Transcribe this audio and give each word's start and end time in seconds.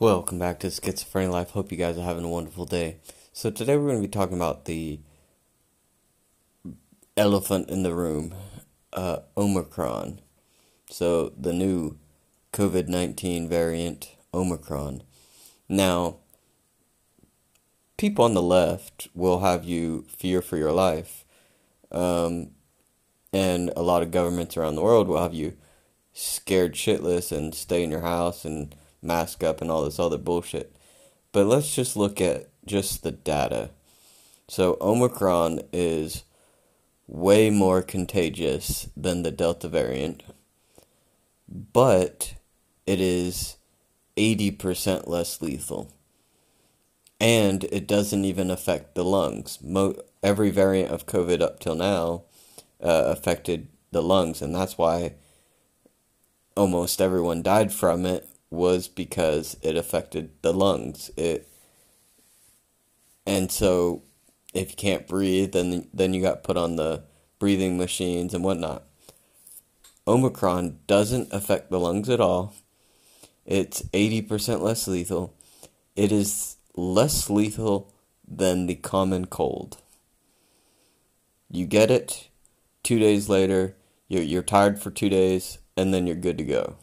Welcome 0.00 0.38
back 0.38 0.60
to 0.60 0.68
Schizophrenia 0.68 1.30
Life. 1.30 1.50
Hope 1.50 1.70
you 1.70 1.76
guys 1.76 1.98
are 1.98 2.02
having 2.02 2.24
a 2.24 2.28
wonderful 2.28 2.64
day. 2.64 2.96
So 3.34 3.50
today 3.50 3.76
we're 3.76 3.88
going 3.88 4.00
to 4.00 4.08
be 4.08 4.10
talking 4.10 4.34
about 4.38 4.64
the 4.64 4.98
elephant 7.18 7.68
in 7.68 7.82
the 7.82 7.92
room, 7.92 8.34
uh, 8.94 9.18
Omicron. 9.36 10.22
So 10.88 11.34
the 11.38 11.52
new 11.52 11.98
COVID 12.54 12.88
nineteen 12.88 13.46
variant, 13.46 14.16
Omicron. 14.32 15.02
Now, 15.68 16.16
people 17.98 18.24
on 18.24 18.32
the 18.32 18.40
left 18.40 19.08
will 19.14 19.40
have 19.40 19.66
you 19.66 20.06
fear 20.08 20.40
for 20.40 20.56
your 20.56 20.72
life, 20.72 21.26
um, 21.92 22.52
and 23.34 23.70
a 23.76 23.82
lot 23.82 24.00
of 24.00 24.12
governments 24.12 24.56
around 24.56 24.76
the 24.76 24.82
world 24.82 25.08
will 25.08 25.20
have 25.20 25.34
you 25.34 25.58
scared 26.14 26.72
shitless 26.72 27.30
and 27.30 27.54
stay 27.54 27.84
in 27.84 27.90
your 27.90 28.00
house 28.00 28.46
and 28.46 28.74
mask 29.02 29.42
up 29.42 29.60
and 29.60 29.70
all 29.70 29.84
this 29.84 29.98
other 29.98 30.18
bullshit. 30.18 30.74
But 31.32 31.46
let's 31.46 31.74
just 31.74 31.96
look 31.96 32.20
at 32.20 32.48
just 32.66 33.02
the 33.02 33.12
data. 33.12 33.70
So 34.48 34.76
Omicron 34.80 35.60
is 35.72 36.24
way 37.06 37.50
more 37.50 37.82
contagious 37.82 38.88
than 38.96 39.22
the 39.22 39.30
Delta 39.30 39.68
variant, 39.68 40.22
but 41.48 42.34
it 42.86 43.00
is 43.00 43.56
80% 44.16 45.08
less 45.08 45.40
lethal. 45.40 45.92
And 47.20 47.64
it 47.64 47.86
doesn't 47.86 48.24
even 48.24 48.50
affect 48.50 48.94
the 48.94 49.04
lungs. 49.04 49.58
Mo- 49.62 50.00
every 50.22 50.50
variant 50.50 50.90
of 50.90 51.06
COVID 51.06 51.42
up 51.42 51.60
till 51.60 51.74
now 51.74 52.22
uh, 52.82 53.04
affected 53.06 53.68
the 53.90 54.02
lungs, 54.02 54.40
and 54.40 54.54
that's 54.54 54.78
why 54.78 55.14
almost 56.56 57.00
everyone 57.00 57.42
died 57.42 57.72
from 57.72 58.06
it 58.06 58.29
was 58.50 58.88
because 58.88 59.56
it 59.62 59.76
affected 59.76 60.30
the 60.42 60.52
lungs. 60.52 61.10
It 61.16 61.48
and 63.26 63.50
so 63.50 64.02
if 64.52 64.70
you 64.70 64.76
can't 64.76 65.06
breathe, 65.06 65.52
then 65.52 65.88
then 65.94 66.14
you 66.14 66.20
got 66.20 66.42
put 66.44 66.56
on 66.56 66.76
the 66.76 67.04
breathing 67.38 67.78
machines 67.78 68.34
and 68.34 68.44
whatnot. 68.44 68.84
Omicron 70.06 70.80
doesn't 70.86 71.32
affect 71.32 71.70
the 71.70 71.78
lungs 71.78 72.08
at 72.08 72.20
all. 72.20 72.54
It's 73.46 73.82
80% 73.82 74.60
less 74.60 74.88
lethal. 74.88 75.34
It 75.96 76.12
is 76.12 76.56
less 76.74 77.30
lethal 77.30 77.92
than 78.26 78.66
the 78.66 78.74
common 78.74 79.26
cold. 79.26 79.78
You 81.50 81.66
get 81.66 81.90
it, 81.90 82.28
two 82.82 82.98
days 82.98 83.28
later, 83.28 83.76
you're, 84.08 84.22
you're 84.22 84.42
tired 84.42 84.80
for 84.80 84.90
two 84.90 85.08
days, 85.08 85.58
and 85.76 85.92
then 85.92 86.06
you're 86.06 86.16
good 86.16 86.38
to 86.38 86.44
go. 86.44 86.76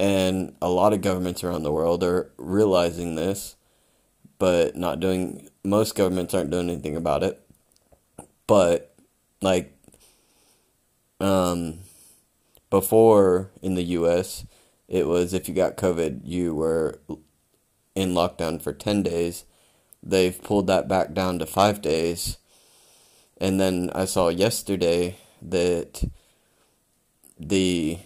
And 0.00 0.56
a 0.62 0.70
lot 0.70 0.94
of 0.94 1.02
governments 1.02 1.44
around 1.44 1.62
the 1.62 1.70
world 1.70 2.02
are 2.02 2.32
realizing 2.38 3.16
this, 3.16 3.56
but 4.38 4.74
not 4.74 4.98
doing, 4.98 5.50
most 5.62 5.94
governments 5.94 6.32
aren't 6.32 6.48
doing 6.48 6.70
anything 6.70 6.96
about 6.96 7.22
it. 7.22 7.38
But, 8.46 8.94
like, 9.42 9.76
um, 11.20 11.80
before 12.70 13.50
in 13.60 13.74
the 13.74 13.82
US, 13.82 14.46
it 14.88 15.06
was 15.06 15.34
if 15.34 15.50
you 15.50 15.54
got 15.54 15.76
COVID, 15.76 16.22
you 16.24 16.54
were 16.54 16.98
in 17.94 18.14
lockdown 18.14 18.62
for 18.62 18.72
10 18.72 19.02
days. 19.02 19.44
They've 20.02 20.42
pulled 20.42 20.66
that 20.68 20.88
back 20.88 21.12
down 21.12 21.38
to 21.40 21.46
five 21.46 21.82
days. 21.82 22.38
And 23.36 23.60
then 23.60 23.90
I 23.94 24.06
saw 24.06 24.30
yesterday 24.30 25.18
that 25.42 26.04
the 27.38 27.98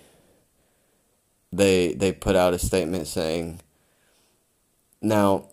they 1.57 1.93
they 1.95 2.13
put 2.13 2.37
out 2.37 2.55
a 2.55 2.59
statement 2.59 3.07
saying 3.07 3.61
now 5.01 5.49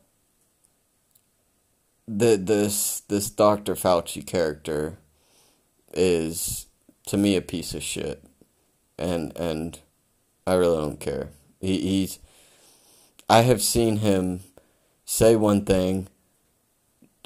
the 2.07 2.35
this 2.38 3.02
this 3.02 3.30
Dr. 3.30 3.75
Fauci 3.75 4.25
character 4.25 4.97
is 5.94 6.67
to 7.07 7.17
me 7.17 7.35
a 7.35 7.41
piece 7.41 7.73
of 7.73 7.84
shit 7.84 8.23
and 8.97 9.35
and 9.38 9.79
I 10.47 10.56
really 10.56 10.78
don't 10.78 11.00
care. 11.00 11.29
He, 11.59 11.79
he's 11.79 12.19
I 13.29 13.41
have 13.41 13.61
seen 13.61 13.97
him 13.97 14.41
say 15.06 15.35
one 15.35 15.66
thing 15.66 16.07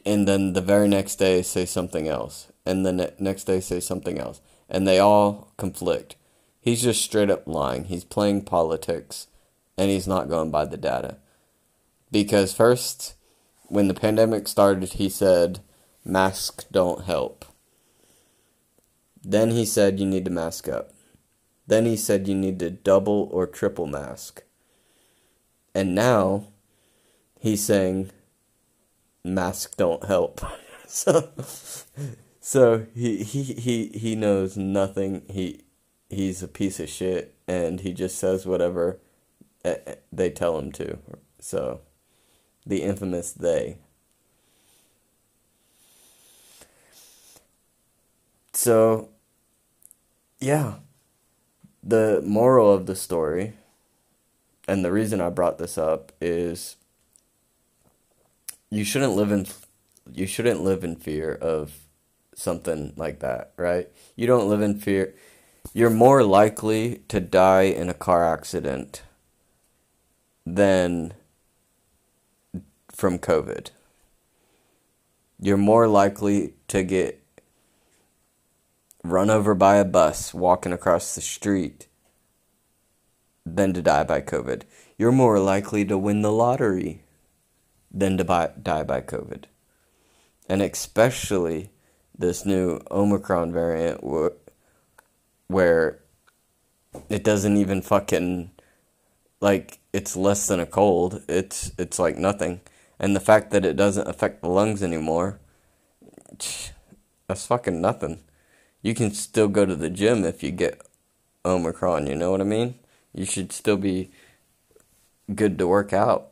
and 0.05 0.27
then 0.27 0.53
the 0.53 0.61
very 0.61 0.87
next 0.87 1.15
day 1.15 1.41
say 1.41 1.65
something 1.65 2.07
else 2.07 2.51
and 2.65 2.85
the 2.85 2.91
ne- 2.91 3.13
next 3.19 3.45
day 3.45 3.59
say 3.59 3.79
something 3.79 4.19
else 4.19 4.41
and 4.69 4.87
they 4.87 4.99
all 4.99 5.51
conflict 5.57 6.15
He's 6.65 6.81
just 6.81 7.03
straight 7.03 7.29
up 7.29 7.45
lying. 7.45 7.83
He's 7.83 8.03
playing 8.03 8.45
politics 8.45 9.27
and 9.77 9.91
he's 9.91 10.07
not 10.07 10.29
going 10.29 10.49
by 10.49 10.65
the 10.65 10.77
data. 10.77 11.17
Because 12.11 12.55
first, 12.55 13.13
when 13.67 13.87
the 13.87 13.93
pandemic 13.93 14.47
started, 14.47 14.93
he 14.93 15.07
said 15.07 15.59
masks 16.03 16.63
don't 16.71 17.05
help. 17.05 17.45
Then 19.23 19.51
he 19.51 19.63
said 19.63 19.99
you 19.99 20.07
need 20.07 20.25
to 20.25 20.31
mask 20.31 20.67
up. 20.67 20.89
Then 21.67 21.85
he 21.85 21.95
said 21.95 22.27
you 22.27 22.33
need 22.33 22.57
to 22.57 22.71
double 22.71 23.29
or 23.31 23.45
triple 23.45 23.85
mask. 23.85 24.41
And 25.75 25.93
now 25.93 26.47
he's 27.39 27.63
saying 27.63 28.09
masks 29.23 29.75
don't 29.75 30.05
help. 30.05 30.41
so 30.87 31.31
so 32.39 32.87
he 32.95 33.23
he 33.23 33.43
he 33.43 33.87
he 33.89 34.15
knows 34.15 34.57
nothing. 34.57 35.21
He 35.29 35.64
he's 36.09 36.43
a 36.43 36.47
piece 36.47 36.79
of 36.79 36.89
shit 36.89 37.35
and 37.47 37.81
he 37.81 37.93
just 37.93 38.17
says 38.17 38.45
whatever 38.45 38.99
eh, 39.63 39.77
eh, 39.85 39.95
they 40.11 40.29
tell 40.29 40.57
him 40.57 40.71
to. 40.73 40.97
So, 41.39 41.81
the 42.65 42.81
infamous 42.81 43.31
they. 43.31 43.77
So, 48.53 49.09
yeah. 50.39 50.75
The 51.83 52.21
moral 52.25 52.73
of 52.73 52.87
the 52.87 52.95
story, 52.95 53.53
and 54.67 54.83
the 54.83 54.91
reason 54.91 55.21
I 55.21 55.29
brought 55.29 55.59
this 55.59 55.77
up 55.77 56.11
is 56.19 56.77
you 58.71 58.83
shouldn't 58.83 59.13
live 59.13 59.31
in 59.31 59.45
you 60.11 60.25
shouldn't 60.25 60.61
live 60.61 60.83
in 60.83 60.95
fear 60.95 61.31
of 61.31 61.77
something 62.33 62.93
like 62.95 63.19
that, 63.19 63.51
right? 63.57 63.87
You 64.15 64.25
don't 64.25 64.49
live 64.49 64.61
in 64.61 64.79
fear 64.79 65.13
you're 65.75 65.89
more 65.89 66.23
likely 66.23 67.01
to 67.09 67.19
die 67.19 67.63
in 67.63 67.89
a 67.89 67.93
car 67.93 68.33
accident 68.33 69.03
than 70.45 71.13
from 72.93 73.19
COVID. 73.19 73.71
You're 75.37 75.57
more 75.57 75.89
likely 75.89 76.53
to 76.69 76.81
get 76.81 77.21
run 79.03 79.29
over 79.29 79.53
by 79.53 79.75
a 79.75 79.83
bus 79.83 80.33
walking 80.33 80.71
across 80.71 81.13
the 81.13 81.19
street 81.19 81.87
than 83.45 83.73
to 83.73 83.81
die 83.81 84.05
by 84.05 84.21
COVID. 84.21 84.61
You're 84.97 85.11
more 85.11 85.39
likely 85.39 85.83
to 85.83 85.97
win 85.97 86.21
the 86.21 86.31
lottery 86.31 87.03
than 87.91 88.17
to 88.17 88.23
buy, 88.23 88.51
die 88.63 88.83
by 88.83 89.01
COVID. 89.01 89.43
And 90.47 90.61
especially 90.61 91.69
this 92.17 92.45
new 92.45 92.79
Omicron 92.89 93.51
variant 93.51 94.01
where 95.47 95.99
it 97.09 97.23
doesn't 97.23 97.57
even 97.57 97.81
fucking 97.81 98.51
like 99.41 99.79
it's 99.93 100.15
less 100.15 100.47
than 100.47 100.59
a 100.59 100.65
cold. 100.65 101.21
It's 101.27 101.71
it's 101.77 101.99
like 101.99 102.17
nothing. 102.17 102.61
And 102.99 103.15
the 103.15 103.19
fact 103.19 103.51
that 103.51 103.65
it 103.65 103.75
doesn't 103.75 104.07
affect 104.07 104.41
the 104.41 104.49
lungs 104.49 104.81
anymore, 104.81 105.39
that's 107.27 107.45
fucking 107.45 107.81
nothing. 107.81 108.19
You 108.81 108.93
can 108.93 109.11
still 109.11 109.47
go 109.47 109.65
to 109.65 109.75
the 109.75 109.89
gym 109.89 110.23
if 110.23 110.43
you 110.43 110.51
get 110.51 110.81
Omicron, 111.43 112.07
you 112.07 112.15
know 112.15 112.31
what 112.31 112.41
I 112.41 112.45
mean? 112.45 112.75
You 113.13 113.25
should 113.25 113.51
still 113.51 113.77
be 113.77 114.11
good 115.33 115.57
to 115.57 115.67
work 115.67 115.93
out. 115.93 116.31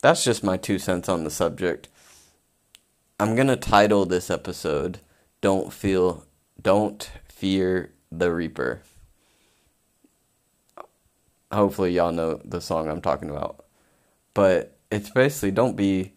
That's 0.00 0.24
just 0.24 0.42
my 0.42 0.56
two 0.56 0.78
cents 0.78 1.08
on 1.08 1.24
the 1.24 1.30
subject. 1.30 1.88
I'm 3.20 3.36
going 3.36 3.46
to 3.46 3.56
title 3.56 4.04
this 4.04 4.30
episode 4.30 4.98
don't 5.42 5.72
feel 5.72 6.24
don't 6.60 7.10
fear 7.28 7.92
the 8.10 8.32
reaper. 8.32 8.80
Hopefully 11.50 11.92
y'all 11.92 12.12
know 12.12 12.40
the 12.42 12.62
song 12.62 12.88
i'm 12.88 13.02
talking 13.02 13.28
about. 13.28 13.66
But 14.32 14.78
it's 14.90 15.10
basically 15.10 15.50
don't 15.50 15.76
be 15.76 16.14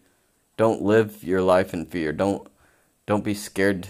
don't 0.56 0.80
live 0.80 1.22
your 1.22 1.42
life 1.42 1.74
in 1.74 1.84
fear. 1.84 2.12
Don't 2.12 2.48
don't 3.04 3.24
be 3.24 3.34
scared 3.34 3.88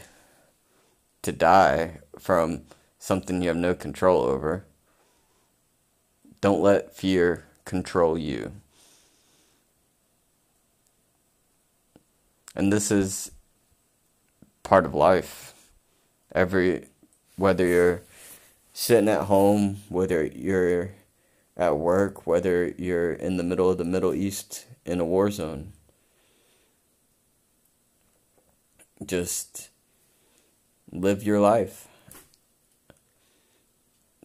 to 1.22 1.30
die 1.30 1.98
from 2.18 2.62
something 2.98 3.42
you 3.42 3.48
have 3.48 3.56
no 3.56 3.74
control 3.74 4.22
over. 4.22 4.64
Don't 6.40 6.62
let 6.62 6.96
fear 6.96 7.44
control 7.64 8.18
you. 8.18 8.52
And 12.54 12.72
this 12.72 12.90
is 12.90 13.32
part 14.66 14.84
of 14.84 14.94
life. 14.94 15.54
Every 16.34 16.86
whether 17.36 17.64
you're 17.64 18.02
sitting 18.72 19.08
at 19.08 19.22
home, 19.22 19.82
whether 19.88 20.24
you're 20.24 20.90
at 21.56 21.78
work, 21.78 22.26
whether 22.26 22.68
you're 22.76 23.12
in 23.12 23.36
the 23.36 23.44
middle 23.44 23.70
of 23.70 23.78
the 23.78 23.84
Middle 23.84 24.12
East 24.12 24.66
in 24.84 25.00
a 25.00 25.04
war 25.04 25.30
zone. 25.30 25.72
Just 29.04 29.70
live 30.90 31.22
your 31.22 31.40
life. 31.40 31.86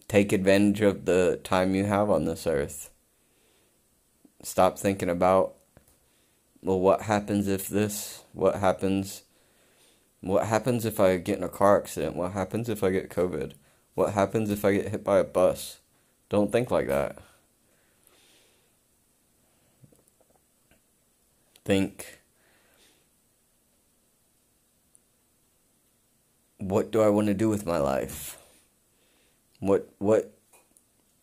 Take 0.08 0.32
advantage 0.32 0.80
of 0.80 1.04
the 1.04 1.40
time 1.44 1.74
you 1.74 1.84
have 1.84 2.10
on 2.10 2.24
this 2.24 2.46
earth. 2.46 2.90
Stop 4.42 4.78
thinking 4.78 5.08
about, 5.08 5.54
well, 6.62 6.80
what 6.80 7.02
happens 7.02 7.46
if 7.48 7.68
this? 7.68 8.24
What 8.32 8.56
happens? 8.56 9.22
What 10.22 10.46
happens 10.46 10.84
if 10.84 11.00
I 11.00 11.16
get 11.16 11.38
in 11.38 11.44
a 11.44 11.48
car 11.48 11.78
accident? 11.78 12.14
What 12.14 12.32
happens 12.32 12.68
if 12.68 12.84
I 12.84 12.90
get 12.90 13.10
COVID? 13.10 13.54
What 13.94 14.14
happens 14.14 14.50
if 14.50 14.64
I 14.64 14.72
get 14.72 14.88
hit 14.88 15.04
by 15.04 15.18
a 15.18 15.24
bus? 15.24 15.80
Don't 16.28 16.52
think 16.52 16.70
like 16.70 16.86
that. 16.86 17.18
Think 21.64 22.20
what 26.58 26.92
do 26.92 27.02
I 27.02 27.08
want 27.08 27.26
to 27.26 27.34
do 27.34 27.48
with 27.48 27.66
my 27.66 27.78
life? 27.78 28.38
What 29.58 29.92
what 29.98 30.32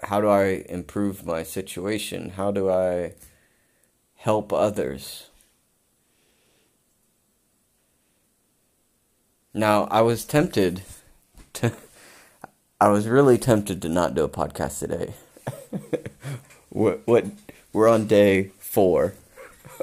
how 0.04 0.20
do 0.22 0.28
I 0.28 0.66
improve 0.70 1.26
my 1.26 1.44
situation? 1.44 2.32
How 2.32 2.52
do 2.52 2.70
I 2.70 3.14
help 4.16 4.52
others? 4.52 5.29
Now, 9.54 9.86
I 9.86 10.02
was 10.02 10.26
tempted 10.26 10.84
to 11.54 11.72
I 12.82 12.90
was 12.90 13.08
really 13.08 13.38
tempted 13.38 13.82
to 13.82 13.90
not 13.90 14.14
do 14.14 14.24
a 14.24 14.30
podcast 14.30 14.80
today. 14.80 15.16
what 16.70 17.02
what 17.06 17.26
we're 17.74 17.90
on 17.90 18.06
day 18.06 18.52
4 18.60 19.14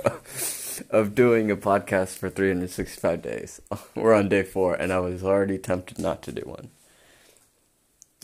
of 0.91 1.15
doing 1.15 1.51
a 1.51 1.57
podcast 1.57 2.17
for 2.17 2.31
365 2.31 3.23
days. 3.23 3.61
We're 3.95 4.15
on 4.15 4.29
day 4.29 4.45
4 4.45 4.75
and 4.75 4.93
I 4.93 5.01
was 5.01 5.25
already 5.25 5.59
tempted 5.59 5.99
not 5.99 6.23
to 6.23 6.33
do 6.33 6.43
one. 6.43 6.71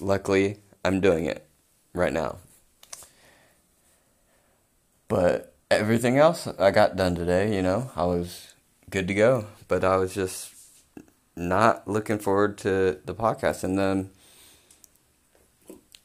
Luckily, 0.00 0.58
I'm 0.84 1.00
doing 1.00 1.26
it 1.26 1.44
right 1.92 2.12
now. 2.12 2.38
But 5.08 5.54
everything 5.70 6.18
else 6.18 6.46
I 6.46 6.70
got 6.70 6.96
done 6.96 7.16
today, 7.16 7.54
you 7.54 7.62
know, 7.62 7.90
I 7.96 8.04
was 8.04 8.54
good 8.90 9.08
to 9.08 9.14
go. 9.14 9.46
But 9.68 9.84
I 9.84 9.96
was 9.96 10.14
just 10.14 10.52
not 11.36 11.88
looking 11.88 12.18
forward 12.18 12.58
to 12.58 12.98
the 13.04 13.14
podcast. 13.14 13.64
And 13.64 13.78
then 13.78 14.10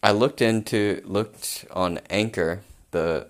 I 0.02 0.12
looked 0.12 0.42
into, 0.42 1.02
looked 1.06 1.66
on 1.72 2.00
Anchor, 2.10 2.62
the 2.92 3.28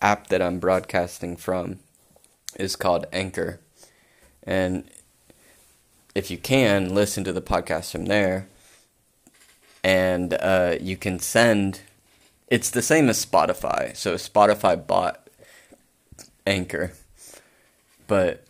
app 0.00 0.28
that 0.28 0.42
I'm 0.42 0.58
broadcasting 0.58 1.36
from 1.36 1.80
is 2.58 2.76
called 2.76 3.06
Anchor. 3.12 3.60
And 4.42 4.84
if 6.14 6.30
you 6.30 6.38
can, 6.38 6.94
listen 6.94 7.24
to 7.24 7.32
the 7.32 7.42
podcast 7.42 7.92
from 7.92 8.06
there 8.06 8.48
and 9.82 10.34
uh, 10.34 10.76
you 10.80 10.96
can 10.96 11.18
send. 11.18 11.80
It's 12.48 12.70
the 12.70 12.82
same 12.82 13.08
as 13.08 13.24
Spotify. 13.24 13.96
So 13.96 14.14
Spotify 14.14 14.86
bought 14.86 15.28
Anchor, 16.46 16.92
but 18.06 18.44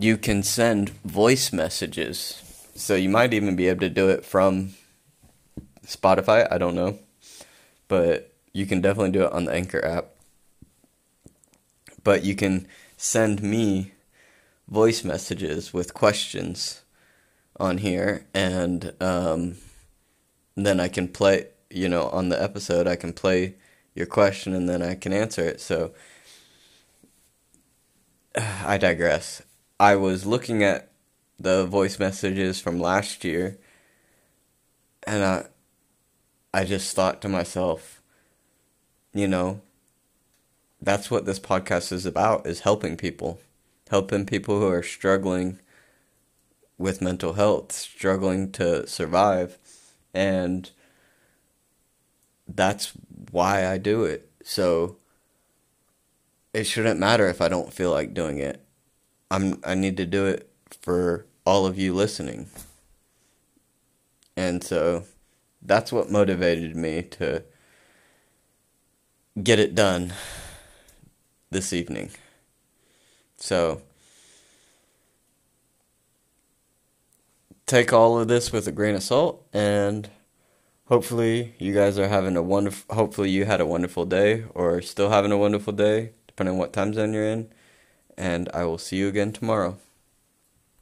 you 0.00 0.16
can 0.16 0.42
send 0.42 0.88
voice 1.04 1.52
messages. 1.52 2.42
So 2.74 2.94
you 2.94 3.10
might 3.10 3.34
even 3.34 3.54
be 3.54 3.68
able 3.68 3.80
to 3.80 3.90
do 3.90 4.08
it 4.08 4.24
from 4.24 4.70
Spotify. 5.84 6.48
I 6.50 6.56
don't 6.56 6.74
know, 6.74 6.98
but 7.86 8.32
you 8.54 8.64
can 8.64 8.80
definitely 8.80 9.10
do 9.10 9.24
it 9.24 9.32
on 9.32 9.44
the 9.44 9.52
Anchor 9.52 9.84
app. 9.84 10.06
But 12.02 12.24
you 12.24 12.34
can 12.34 12.66
send 12.96 13.42
me 13.42 13.92
voice 14.68 15.04
messages 15.04 15.74
with 15.74 15.92
questions 15.92 16.80
on 17.58 17.76
here 17.76 18.24
and 18.32 18.94
um, 19.02 19.56
then 20.56 20.80
I 20.80 20.88
can 20.88 21.08
play, 21.08 21.48
you 21.68 21.90
know, 21.90 22.08
on 22.08 22.30
the 22.30 22.42
episode, 22.42 22.86
I 22.86 22.96
can 22.96 23.12
play 23.12 23.56
your 23.94 24.06
question 24.06 24.54
and 24.54 24.66
then 24.66 24.80
I 24.80 24.94
can 24.94 25.12
answer 25.12 25.42
it. 25.42 25.60
So 25.60 25.92
I 28.34 28.78
digress. 28.78 29.42
I 29.80 29.96
was 29.96 30.26
looking 30.26 30.62
at 30.62 30.90
the 31.38 31.64
voice 31.64 31.98
messages 31.98 32.60
from 32.60 32.78
last 32.78 33.24
year 33.24 33.56
and 35.04 35.24
I 35.24 35.46
I 36.52 36.64
just 36.64 36.94
thought 36.94 37.22
to 37.22 37.30
myself, 37.30 38.02
you 39.14 39.26
know, 39.26 39.62
that's 40.82 41.10
what 41.10 41.24
this 41.24 41.40
podcast 41.40 41.92
is 41.92 42.04
about 42.04 42.46
is 42.46 42.60
helping 42.60 42.98
people. 42.98 43.40
Helping 43.88 44.26
people 44.26 44.60
who 44.60 44.68
are 44.68 44.82
struggling 44.82 45.60
with 46.76 47.00
mental 47.00 47.32
health, 47.32 47.72
struggling 47.72 48.52
to 48.52 48.86
survive 48.86 49.56
and 50.12 50.72
that's 52.46 52.92
why 53.30 53.66
I 53.66 53.78
do 53.78 54.04
it. 54.04 54.30
So 54.44 54.98
it 56.52 56.64
shouldn't 56.64 57.00
matter 57.00 57.28
if 57.28 57.40
I 57.40 57.48
don't 57.48 57.72
feel 57.72 57.92
like 57.92 58.12
doing 58.12 58.36
it. 58.36 58.62
I'm 59.30 59.60
I 59.64 59.74
need 59.74 59.96
to 59.98 60.06
do 60.06 60.26
it 60.26 60.50
for 60.80 61.26
all 61.44 61.66
of 61.66 61.78
you 61.78 61.94
listening. 61.94 62.48
And 64.36 64.62
so 64.64 65.04
that's 65.62 65.92
what 65.92 66.10
motivated 66.10 66.76
me 66.76 67.02
to 67.02 67.44
get 69.42 69.58
it 69.58 69.74
done 69.74 70.12
this 71.50 71.72
evening. 71.72 72.10
So 73.36 73.82
take 77.66 77.92
all 77.92 78.18
of 78.18 78.28
this 78.28 78.52
with 78.52 78.66
a 78.66 78.72
grain 78.72 78.96
of 78.96 79.02
salt 79.02 79.46
and 79.52 80.10
hopefully 80.86 81.54
you 81.58 81.72
guys 81.72 81.98
are 82.00 82.08
having 82.08 82.36
a 82.36 82.42
wonderful 82.42 82.94
hopefully 82.94 83.30
you 83.30 83.44
had 83.44 83.60
a 83.60 83.66
wonderful 83.66 84.04
day 84.04 84.44
or 84.54 84.82
still 84.82 85.10
having 85.10 85.30
a 85.30 85.38
wonderful 85.38 85.72
day 85.72 86.10
depending 86.26 86.54
on 86.54 86.58
what 86.58 86.72
time 86.72 86.92
zone 86.92 87.12
you're 87.12 87.24
in 87.24 87.48
and 88.16 88.48
I 88.52 88.64
will 88.64 88.78
see 88.78 88.96
you 88.96 89.08
again 89.08 89.32
tomorrow. 89.32 89.78